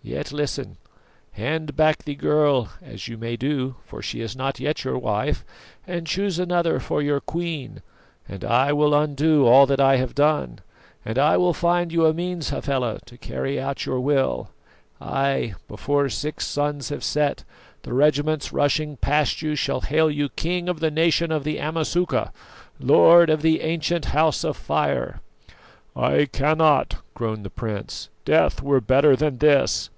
Yet 0.00 0.32
listen. 0.32 0.78
Hand 1.32 1.76
back 1.76 2.04
the 2.04 2.14
girl, 2.14 2.70
as 2.80 3.08
you 3.08 3.18
may 3.18 3.36
do 3.36 3.74
for 3.84 4.00
she 4.00 4.22
is 4.22 4.34
not 4.34 4.58
yet 4.58 4.82
your 4.82 4.96
wife 4.96 5.44
and 5.86 6.06
choose 6.06 6.38
another 6.38 6.80
for 6.80 7.02
your 7.02 7.20
queen, 7.20 7.82
and 8.26 8.42
I 8.42 8.72
will 8.72 8.94
undo 8.94 9.44
all 9.46 9.66
that 9.66 9.82
I 9.82 9.98
have 9.98 10.14
done, 10.14 10.60
and 11.04 11.18
I 11.18 11.36
will 11.36 11.52
find 11.52 11.92
you 11.92 12.06
a 12.06 12.14
means, 12.14 12.48
Hafela, 12.48 13.00
to 13.04 13.18
carry 13.18 13.60
out 13.60 13.84
your 13.84 14.00
will. 14.00 14.48
Ay, 14.98 15.52
before 15.66 16.08
six 16.08 16.46
suns 16.46 16.88
have 16.88 17.04
set, 17.04 17.44
the 17.82 17.92
regiments 17.92 18.50
rushing 18.50 18.96
past 18.96 19.42
you 19.42 19.54
shall 19.56 19.82
hail 19.82 20.10
you 20.10 20.30
King 20.30 20.70
of 20.70 20.80
the 20.80 20.90
Nation 20.90 21.30
of 21.30 21.44
the 21.44 21.58
Amasuka, 21.60 22.32
Lord 22.80 23.28
of 23.28 23.42
the 23.42 23.60
ancient 23.60 24.06
House 24.06 24.42
of 24.42 24.56
Fire!" 24.56 25.20
"I 25.94 26.26
cannot," 26.32 26.96
groaned 27.12 27.44
the 27.44 27.50
prince; 27.50 28.08
"death 28.24 28.62
were 28.62 28.80
better 28.80 29.14
than 29.16 29.36
this!" 29.38 29.90